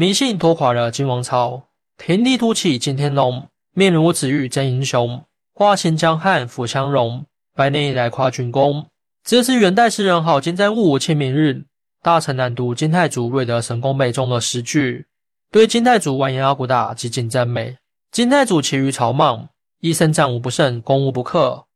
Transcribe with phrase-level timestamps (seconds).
[0.00, 1.64] 迷信拖垮了金王朝，
[1.98, 8.86] 天地突起金天龙，面如紫玉真英雄，化形江汉福相荣，百年以来夸军功。
[9.22, 11.66] 这是元代诗人郝金在戊午清明日，
[12.00, 15.04] 大臣南都金太祖瑞德神功碑中的诗句，
[15.50, 17.76] 对金太祖完颜阿骨打极尽赞美。
[18.10, 21.66] 金太祖起于朝莽，一生战无不胜，攻无不克。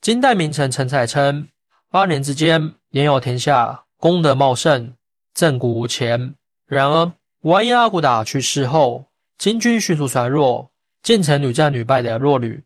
[0.00, 1.46] 金代名臣陈采称，
[1.90, 4.94] 八年之间，年有天下，功德茂盛，
[5.34, 6.34] 政古无前。
[6.66, 7.12] 然而
[7.42, 9.04] 完颜阿骨打去世后，
[9.38, 10.70] 金军迅速衰弱，
[11.04, 12.64] 建成屡战屡败的弱旅。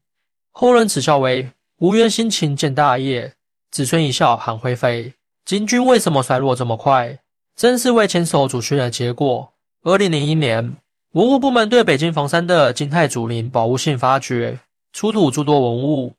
[0.51, 3.35] 后人耻笑为无缘心情建大业。
[3.71, 5.13] 子孙一笑喊灰飞。
[5.45, 7.19] 金军为什么衰落这么快？
[7.55, 9.53] 正是为前手主训的结果。
[9.83, 10.77] 二零零一年，
[11.13, 14.59] 文物部门对北京房山的金太祖陵宝物性发掘，
[14.95, 16.15] 出土诸多文物。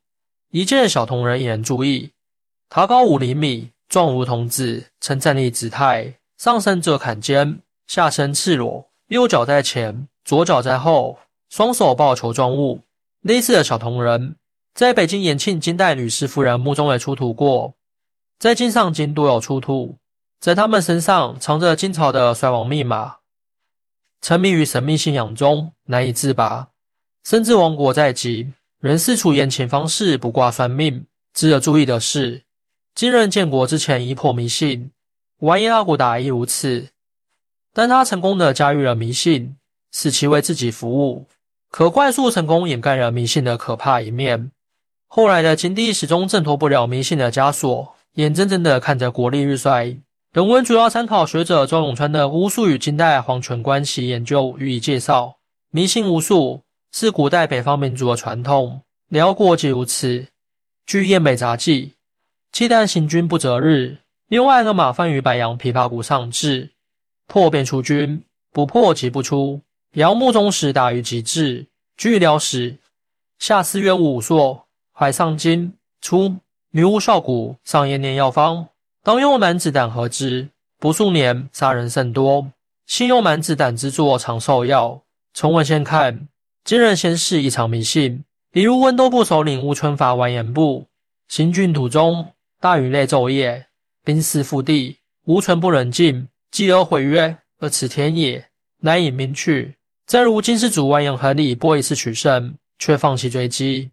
[0.52, 2.12] 一件小铜人引人注意，
[2.70, 11.20] 塔高五厘米，状如童子，呈站立姿态，上身遮坎肩，下身赤裸，右脚在前，左脚在后，
[11.50, 12.82] 双手抱球状物。
[13.21, 14.35] 类似的小铜人。
[14.74, 17.76] 在北京延庆金代女氏夫人墓中也出土过，
[18.40, 19.98] 在金上京都有出土，
[20.40, 23.18] 在他们身上藏着金朝的衰亡密码，
[24.20, 26.70] 沉迷于神秘信仰中难以自拔，
[27.24, 31.05] 甚至亡国在即，仍四处延庆方式卜卦算命。
[31.35, 32.41] 值得注意的是，
[32.96, 34.91] 金人建国之前已颇迷信，
[35.41, 36.88] 完颜阿骨打亦如此，
[37.74, 39.55] 但他成功的驾驭了迷信，
[39.91, 41.26] 使其为自己服务，
[41.71, 44.52] 可快速成功掩盖了迷信的可怕一面。
[45.07, 49.98] 后来的金帝始终挣脱不了迷信的枷锁，眼睁睁地看着国力日衰。
[50.32, 55.35] 本文主要参考学者周永川的《巫术与近代皇权关系研究》予以介绍。
[55.70, 60.27] 迷信巫术是古代北方民族的传统，辽国即如此。
[60.85, 61.85] 据《燕北杂记》，
[62.51, 63.98] 契丹行军不择日，
[64.29, 66.72] 用艾格玛放于白杨琵琶谷上至，
[67.28, 69.62] 破便出军，不破即不出。
[69.94, 71.68] 杨木中时大于极致。
[71.96, 72.72] 据《辽史》，
[73.40, 74.66] 夏四月五朔。
[74.96, 76.35] 怀上金初，
[76.69, 78.67] 女巫少谷上延年药方，
[79.01, 82.51] 当用满子胆合之，不数年杀人甚多。
[82.85, 85.01] 信用满子胆之作长寿药。
[85.34, 86.28] 从文献看，
[86.63, 90.85] 今人先世异常迷信，比如温都部首领乌春伐完颜部，
[91.28, 93.66] 行军途中大雨泪昼夜，
[94.03, 98.47] 濒死腹地，无存不忍尽，继而毁约：“而此天也，
[98.81, 99.75] 难以明去。”
[100.06, 103.90] 正如金世祖完颜和力波一次取胜，却放弃追击。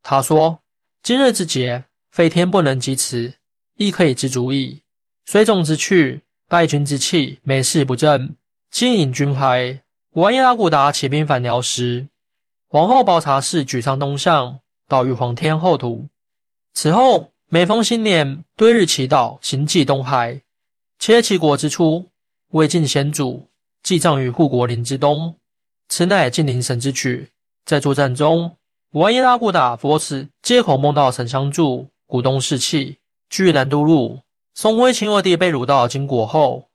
[0.00, 0.60] 他说
[1.02, 3.34] ：“今日之劫，非天不能及此，
[3.74, 4.82] 亦可以知足矣。
[5.24, 8.36] 水种之去，败军之气，每事不振，
[8.70, 9.82] 今引军还。
[10.12, 12.06] 完颜阿骨打起兵反辽时，
[12.68, 16.06] 皇后宝察氏举丧东向，祷于皇天后土。
[16.74, 20.42] 此后每逢新年，对日祈祷，行祭东海。
[20.98, 22.10] 切其国之初，
[22.50, 23.48] 魏晋先祖，
[23.82, 25.36] 祭葬于护国陵之东。
[25.88, 27.30] 此乃晋陵神之举。
[27.64, 28.56] 在作战中。”
[28.94, 32.98] 完颜阿骨打佛时，借口梦到神相助，鼓动士气。
[33.28, 34.20] 据南都路，
[34.54, 36.68] 宋徽钦二帝被掳到金国后，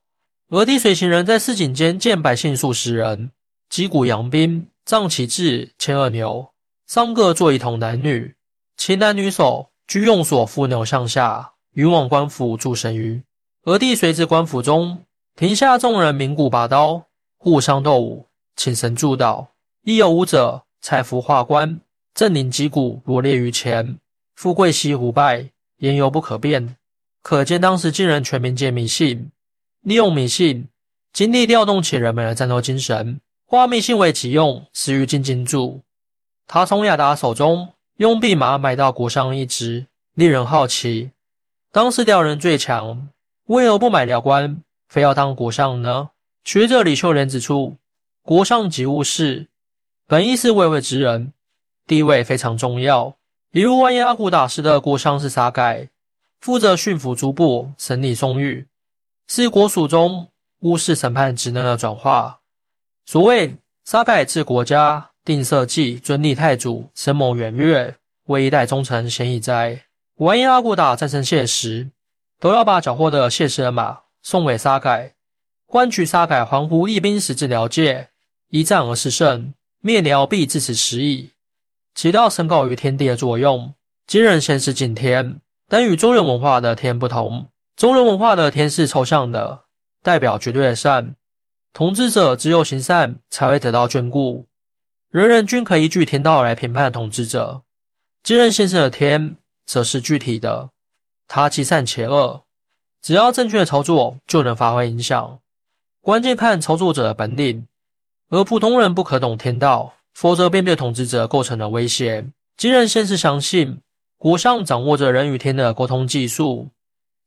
[0.49, 3.31] 俄帝随行人在市井间见百姓数十人，
[3.69, 6.49] 击鼓扬兵，仗旗帜，牵二牛，
[6.87, 8.35] 上各坐一同男女，
[8.75, 13.23] 其男女手居用所缚牛向下，云往官府助神于。
[13.69, 17.03] 二帝随至官府中，庭下众人鸣鼓拔刀，
[17.37, 18.25] 互相斗舞，
[18.55, 19.49] 请神助道。
[19.83, 21.79] 亦有武者采符画官。
[22.15, 23.99] 镇领击鼓，罗列于前。
[24.35, 26.77] 富贵西湖拜，言犹不可辩。
[27.21, 29.29] 可见当时晋人全民皆迷信，
[29.81, 30.67] 利用迷信，
[31.13, 35.81] 精力调动起人们的战斗精神，化迷信为己用，死于进京柱。
[36.47, 39.85] 他从亚达手中用弼马买到国相一职，
[40.15, 41.11] 令人好奇：
[41.71, 43.07] 当时调人最强，
[43.49, 46.11] 为何不买辽官，非要当国相呢？
[46.43, 47.77] 学者李秀莲指出，
[48.21, 49.47] 国相即务事，
[50.05, 51.33] 本意是位位之人。
[51.87, 53.15] 地位非常重要。
[53.49, 55.89] 比如完颜阿骨打时的国相是沙盖，
[56.39, 58.67] 负责驯服诸部、审理宋狱，
[59.25, 60.27] 是国属中
[60.59, 62.41] 巫事审判职能的转化。
[63.07, 67.95] 所谓沙盖治国家，定社稷，尊立太祖，生谋远略，
[68.25, 69.85] 为一代忠臣，显已哉。
[70.17, 71.89] 完颜阿骨打战胜谢石，
[72.39, 75.13] 都要把缴获的谢氏的马送给沙凯，
[75.65, 78.09] 换取沙盖还湖一兵，十至辽界，
[78.47, 81.31] 一战而失胜，灭辽必至此时矣。
[81.93, 83.73] 起到升高于天地的作用。
[84.07, 87.49] 今人先是敬天，但与中原文化的天不同。
[87.75, 89.65] 中原文化的天是抽象的，
[90.01, 91.15] 代表绝对的善。
[91.73, 94.47] 统治者只有行善，才会得到眷顾。
[95.11, 97.63] 人人均可依据天道来评判统治者。
[98.23, 100.69] 今人先生的天，则是具体的，
[101.29, 102.41] 它既善且恶，
[103.03, 105.39] 只要正确操作，就能发挥影响。
[106.01, 107.67] 关键看操作者的本领，
[108.29, 112.25] 而普通人不可懂天道，否则便对统治者构成了威胁。
[112.57, 113.79] 今人先是相信
[114.17, 116.67] 国相掌握着人与天的沟通技术，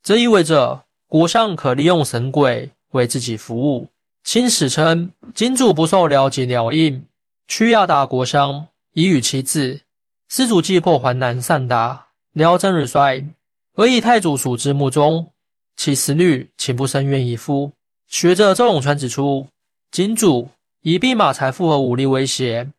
[0.02, 3.86] 这意味着国相可利用神鬼为自己服务。
[4.24, 7.04] 清史称金主不受了解鸟印，
[7.46, 9.80] 屈亚达国相以与其子，
[10.28, 13.24] 司主击破淮南散达，辽真日衰，
[13.74, 15.30] 而以太祖属之墓中，
[15.76, 17.72] 其思虑岂不深远矣夫？
[18.06, 19.46] 学者周永川指出，
[19.90, 20.48] 金主
[20.82, 22.70] 以兵马财富和武力威胁，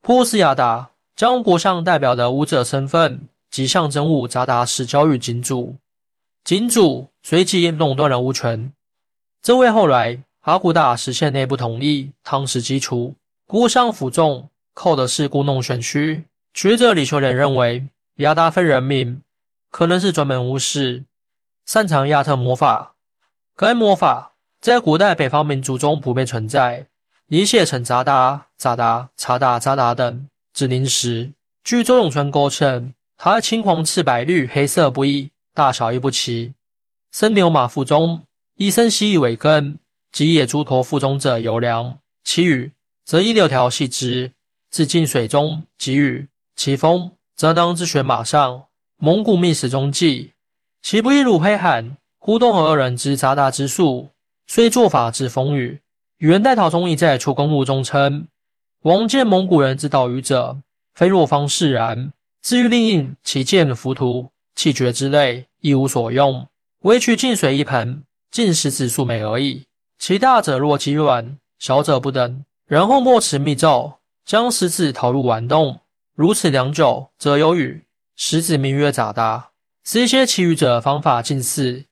[0.00, 5.76] 迫使亚达将国相代表的武者身份及象征物扎达什交予金主，
[6.44, 8.72] 金主随即垄断了物权，
[9.42, 10.22] 这为后来。
[10.42, 13.14] 阿骨打实现内部统一，夯实基础。
[13.46, 16.24] 国相服众，靠的是故弄玄虚。
[16.52, 19.22] 学者李修莲认为，亚达非人民，
[19.72, 21.06] 可能是专门巫师，
[21.64, 22.94] 擅长亚特魔法。
[23.56, 26.88] 该魔法在古代北方民族中普遍存在，
[27.28, 31.32] 以写成扎达、扎达、查达、扎达等指灵石。
[31.64, 36.52] 据周永春构成，它青黄赤白绿黑色不一，大小亦不齐。
[37.10, 38.24] 生牛马腹中，
[38.56, 39.78] 以生蜥蜴为根。
[40.12, 42.70] 及野猪头腹中者有粮，其余
[43.06, 44.32] 则以六条细枝
[44.70, 46.28] 自进水中给予。
[46.54, 48.66] 其风则当自选马上。
[49.04, 50.30] 蒙古秘史中记，
[50.80, 54.10] 其不亦如黑寒，呼动和二人之杂达之术，
[54.46, 55.80] 虽做法之风雨。
[56.18, 58.28] 元代陶宗义在《出公录》中称
[58.82, 60.56] ：“王见蒙古人之岛屿者，
[60.94, 62.12] 非若方释然。
[62.42, 66.46] 至于令印其剑、浮屠、气绝之类，一无所用，
[66.82, 69.64] 唯取净水一盆，尽食子数美而已。”
[69.98, 72.44] 其大者若鸡卵，小者不等。
[72.68, 73.94] 然后莫持密咒，
[74.24, 75.80] 将食子投入碗洞，
[76.14, 77.82] 如此良久，则有雨。
[78.16, 79.50] 石子名曰扎达。
[79.84, 81.86] 是一些其余者方法近似，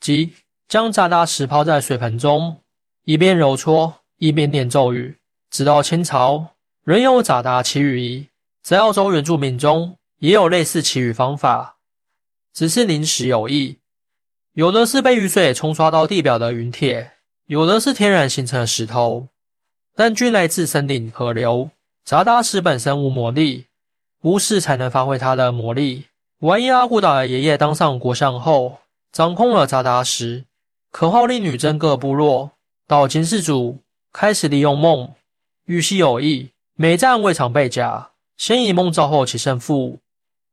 [0.00, 0.32] 即
[0.66, 2.60] 将扎达石抛在水盆中，
[3.04, 5.18] 一边揉搓，一边念咒语。
[5.48, 8.26] 直到清朝，仍有扎达祈雨仪。
[8.62, 11.76] 在澳洲原住民中，也有类似祈雨方法，
[12.52, 13.78] 只是临时有意。
[14.54, 17.12] 有的是被雨水冲刷到地表的云铁。
[17.46, 19.28] 有的是天然形成的石头，
[19.94, 21.70] 但均来自森林河流。
[22.04, 23.65] 扎达石本身无魔力，
[24.26, 26.06] 巫师才能发挥它的魔力。
[26.40, 28.80] 完伊阿古达的爷爷当上国相后，
[29.12, 30.44] 掌控了扎达石，
[30.90, 32.50] 可号令女真各部落。
[32.88, 33.78] 到金世祖
[34.12, 35.12] 开始利用梦
[35.66, 40.00] 与其有意，每战未尝被甲，先以梦召后起胜负。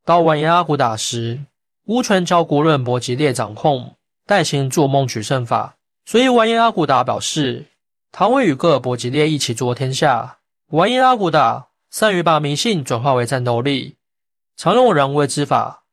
[0.04, 1.40] 到完颜阿古打时，
[1.86, 5.74] 巫权交国论伯吉列掌控，代行做梦取胜法。
[6.06, 7.64] 所以，完颜阿骨打表示，
[8.12, 10.36] 他会与各伯吉列一起捉天下。
[10.68, 13.94] 完颜阿骨打善于把迷信转化为战斗力，
[14.56, 15.84] 常用人为之法，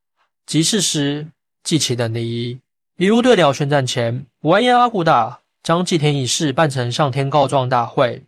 [0.47, 1.27] 即事实、
[1.63, 2.57] 祭旗等礼仪。
[2.97, 8.23] 比如对辽宣战前，完颜阿骨打将祭天仪式办成向天告状大会，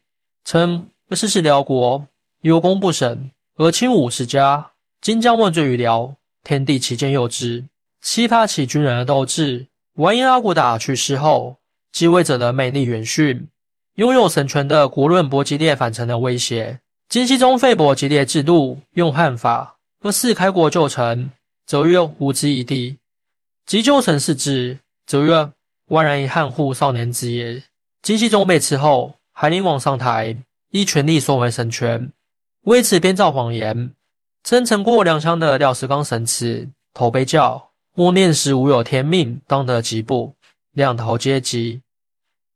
[0.46, 2.06] 称这是辽国
[2.42, 4.70] 有功不审，而轻武十家，
[5.02, 7.66] 今将问罪于辽，天地其间有之，
[8.02, 9.66] 激发起军人的斗志。
[9.96, 11.58] 完颜阿骨打去世后。
[11.92, 13.48] 继位者的魅力远逊，
[13.96, 16.80] 拥有神权的国论伯吉列反成了威胁。
[17.14, 21.30] 金熙宗废伯吉列制度，用汉法，而是开国旧臣，
[21.68, 22.98] 则曰无之一帝；
[23.68, 25.52] 即旧臣是之，则曰
[25.90, 27.62] 万然以汉户少年子也。
[28.02, 30.36] 金熙宗被刺后，韩宁王上台，
[30.72, 32.12] 依权力收回神权，
[32.64, 33.92] 为此编造谎言，
[34.44, 40.34] 称曾过两乡的廖石刚神祠，头被叫，默念时无有天命，当得吉不。
[40.72, 41.80] 两头阶级，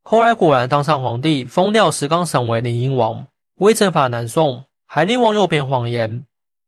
[0.02, 3.28] 后来果然当上皇帝，封廖石刚省为宁英王。
[3.58, 6.26] 威征伐南宋，海宁王又编谎言，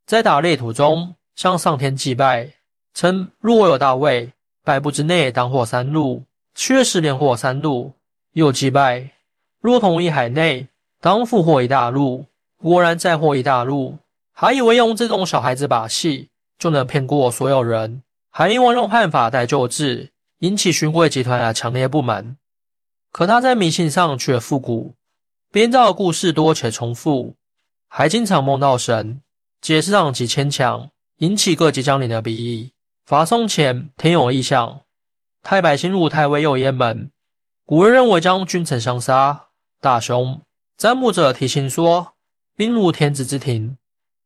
[0.07, 2.53] 在打猎途中向上天祭拜，
[2.95, 6.23] 称若有大位，百步之内当获三路，
[6.55, 7.93] 确实连获三路。
[8.33, 9.11] 又祭拜，
[9.61, 10.67] 若同一海内，
[10.99, 12.25] 当复获一大路。
[12.57, 13.97] 果然再获一大路，
[14.33, 18.01] 还以为用这种小孩子把戏就能骗过所有人。
[18.31, 20.09] 海宁王用汉法代旧制。
[20.39, 22.37] 引起勋贵集团的强烈不满，
[23.11, 24.95] 可他在迷信上却复古，
[25.51, 27.35] 编造故事多且重复，
[27.87, 29.21] 还经常梦到神，
[29.59, 32.71] 解释上极牵强，引起各级将领的鄙夷。
[33.05, 34.81] 伐宋前，天有异象，
[35.41, 37.11] 太白星入太尉右雁门，
[37.65, 39.47] 古人认为将君臣相杀，
[39.81, 40.39] 大凶。
[40.77, 42.13] 占卜者提醒说，
[42.55, 43.77] 兵入天子之庭。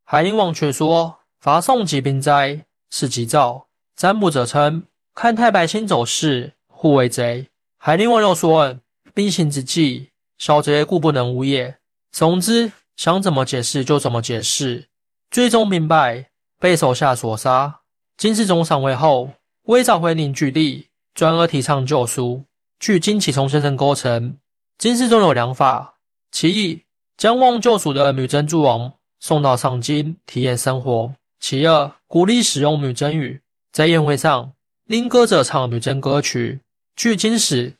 [0.03, 3.67] 海宁王却说，伐宋即兵灾，是吉兆。
[3.95, 4.83] 占卜者称。
[5.15, 7.47] 看太白星走势，互为贼。
[7.77, 8.79] 海宁王又说
[9.13, 11.77] ：“兵行之计，小贼故不能无也。”
[12.11, 14.87] 总之，想怎么解释就怎么解释。
[15.31, 17.79] 最终明白，被手下所杀。
[18.17, 19.31] 金世宗上位后，
[19.63, 22.45] 为找回凝聚力，转而提倡救赎。
[22.79, 24.37] 据金启聪先生构成，
[24.77, 25.95] 金世宗有良法：
[26.31, 26.83] 其一，
[27.17, 34.53] 将忘救赎的女真诸王送到上京体验生活；其二，鼓励使用女真语，在宴会上
[34.85, 36.59] 令歌者唱女真歌曲。
[36.95, 37.73] 据金史，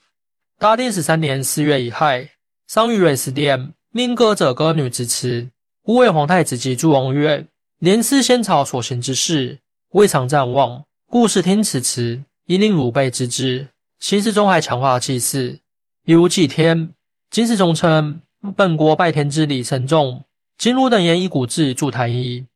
[0.58, 2.28] 大定十三年四月乙亥，
[2.74, 5.48] 上御瑞寺殿命歌者歌女之词。
[5.84, 7.46] 五位皇太子及诸王曰
[7.78, 9.60] ：“年思先朝所行之事，
[9.92, 13.68] 未尝暂忘，故视听此词，以令汝辈知之。”
[14.02, 15.60] 新世宗还强化祭祀，
[16.04, 16.90] 比如祭天。
[17.30, 18.20] 金世宗称
[18.56, 20.24] 本国拜天之礼甚重，
[20.58, 22.48] 今汝等言以古制助坛矣。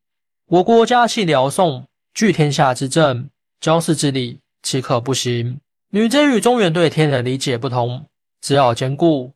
[0.48, 5.60] 我国家系辽宋，据天下之政，交世之礼，岂可不行？
[5.90, 8.06] 女真与中原对天人理解不同，
[8.40, 9.30] 只要兼顾，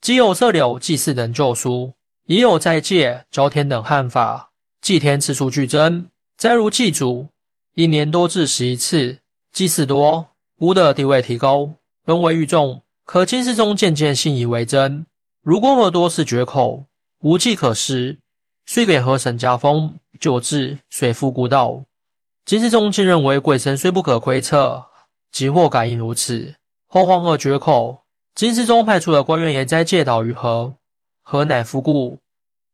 [0.00, 1.94] 既有色柳祭祀等旧书，
[2.26, 4.50] 也有斋戒、朝天等汉法。
[4.80, 7.28] 祭天次数剧增，再如祭祖，
[7.74, 9.18] 一年多至十一次，
[9.52, 10.28] 祭祀多。
[10.58, 11.70] 巫的地位提高，
[12.04, 15.04] 沦为御众，可金世宗渐渐信以为真。
[15.42, 16.86] 如果耳多是绝口，
[17.20, 18.18] 无计可施，
[18.64, 21.84] 遂给河神加封，旧制水复古道。
[22.44, 24.86] 金世宗竟认为鬼神虽不可窥测，
[25.30, 26.54] 即或感应如此。
[26.86, 28.04] 后黄河绝口，
[28.36, 30.74] 金世宗派出的官员也在借道于河，
[31.22, 32.18] 河乃复故。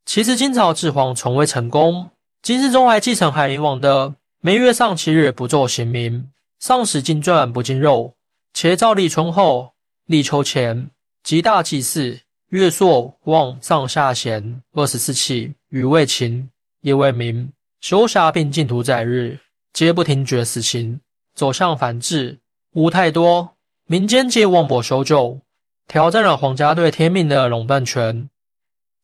[0.05, 2.09] 其实金朝治皇从未成功。
[2.41, 6.29] 金世宗还继承海陵王的每月上七日不作刑名。
[6.59, 8.13] 上使进传不进肉，
[8.53, 9.71] 且照立春后，
[10.05, 10.89] 立秋前，
[11.23, 14.61] 极大祭祀，月朔望上下弦。
[14.73, 16.49] 二十四气，雨未晴，
[16.81, 19.39] 夜未明，休暇并禁屠宰日，
[19.71, 20.99] 皆不听决死刑，
[21.33, 22.37] 走向反制，
[22.73, 23.49] 无太多，
[23.85, 25.39] 民间皆妄博修旧，
[25.87, 28.29] 挑战了皇家对天命的垄断权。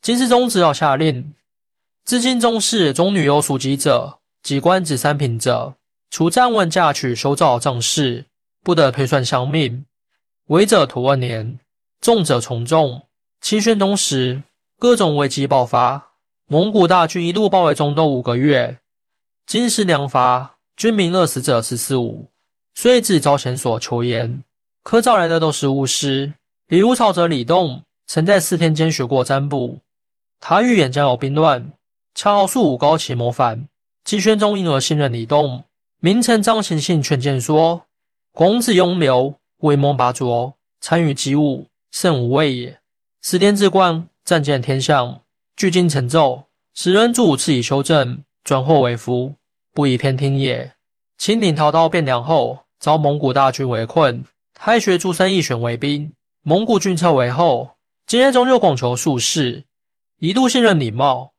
[0.02, 1.34] 金世宗只好下令，
[2.06, 5.76] 至今宗室中女有属籍者，及官职三品者。
[6.10, 8.26] 除暂问嫁娶、修造葬事，
[8.64, 9.86] 不得推算相命。
[10.48, 11.60] 违者徒二年，
[12.02, 13.04] 重者从重。
[13.42, 14.42] 清宣宗时，
[14.80, 16.14] 各种危机爆发，
[16.48, 18.80] 蒙古大军一度包围中都五个月。
[19.46, 22.32] 金时良伐，军民饿死者十四五，
[22.74, 24.44] 遂至招贤所求言，
[24.82, 26.34] 可找来的都是巫师。
[26.70, 29.80] 比如朝者李栋，曾在四天间学过占卜，
[30.40, 31.74] 他预言将有兵乱，
[32.14, 33.68] 恰好素武高齐谋反。
[34.04, 35.64] 金宣宗因而信任李栋。
[36.00, 37.86] 名臣张行信劝谏说
[38.32, 42.80] ：“公子庸流，威猛拔卓，参与机务，甚无畏也。
[43.24, 45.22] 十天之官，暂见天象，
[45.56, 46.44] 据今成奏，
[46.76, 49.34] 使人助赐以修正，转祸为福，
[49.74, 50.72] 不以偏听也。”
[51.18, 54.24] 清廷逃到汴梁后，遭蒙古大军围困，
[54.54, 56.14] 太学朱生义选为兵，
[56.50, 57.76] 蒙古军撤围后，
[58.08, 59.66] 金哀宗又广求术士，
[60.18, 61.34] 一度信任李茂，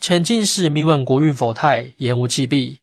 [0.00, 2.80] 前进士密问国运否泰，言无忌避。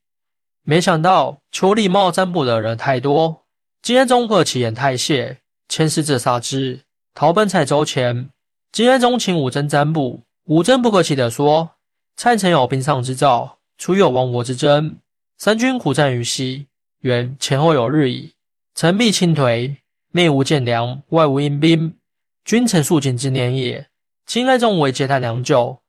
[0.63, 3.43] 没想到求礼貌占卜的人太多，
[3.81, 6.79] 金哀宗恶其言太泄，遣使者杀之。
[7.13, 8.29] 逃奔蔡州前，
[8.71, 11.71] 金哀宗请武真占卜，武真不客气地说
[12.15, 14.99] ：“蔡臣有兵上之兆，除有亡国之征。
[15.37, 16.67] 三军苦战于西，
[17.01, 18.31] 原前后有日矣。
[18.73, 19.75] 臣必轻颓，
[20.17, 21.95] 内无建良，外无阴兵，
[22.43, 23.87] 君臣肃静之年也。”
[24.25, 25.79] 金哀宗为嗟叹良久，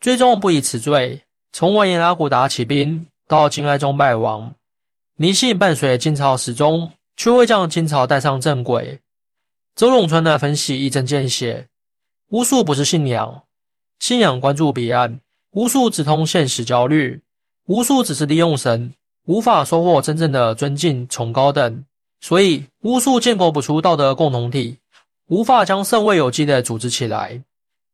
[0.00, 3.06] 最终不以此罪，从完颜阿骨打起兵。
[3.26, 4.54] 到金哀宗败亡，
[5.16, 9.00] 迷信伴随金朝始终，却未将金朝带上正轨。
[9.76, 11.68] 周永川的分析一针见血：
[12.30, 13.44] 巫术不是信仰，
[14.00, 15.20] 信仰关注彼岸；
[15.52, 17.22] 巫术只通现实焦虑，
[17.66, 18.92] 巫术只是利用神，
[19.26, 21.84] 无法收获真正的尊敬、崇高等。
[22.20, 24.78] 所以，巫术建构不出道德共同体，
[25.28, 27.42] 无法将圣位有机的组织起来，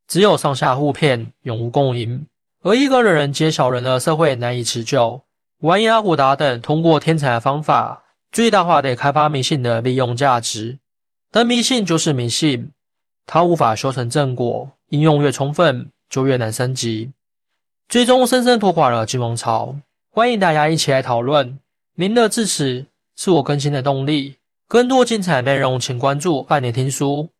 [0.09, 2.26] 只有上下互骗，永无共赢。
[2.62, 5.23] 而一个人人皆小人的社会难以持久。
[5.61, 8.02] 完颜阿骨达等通过天才的方法，
[8.33, 10.78] 最大化地开发迷信的利用价值。
[11.30, 12.73] 但迷信就是迷信，
[13.26, 14.71] 它无法修成正果。
[14.90, 17.11] 应用越充分，就越难升级，
[17.88, 19.75] 最终深深拖垮了金王朝。
[20.11, 21.59] 欢迎大家一起来讨论，
[21.97, 24.37] 您的支持是我更新的动力。
[24.68, 27.30] 更多精彩内容，请关注半年听书。